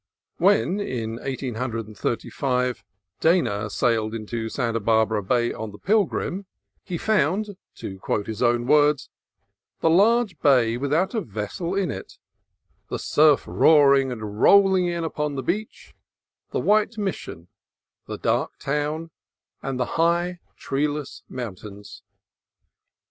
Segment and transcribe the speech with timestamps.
[0.37, 2.83] When, in 1835,
[3.19, 6.47] Dana sailed into Santa Barbara Bay on the Pilgrim,
[6.83, 9.09] he found (to quote his own words)
[9.81, 12.17] "the large bay without a vessel in it;
[12.89, 15.93] the surf roar ing and rolling in upon the beach;
[16.49, 17.47] the white Mission,
[18.07, 19.11] the dark town,
[19.61, 22.01] and the high, treeless mountains."